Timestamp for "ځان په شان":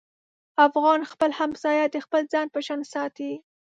2.33-2.81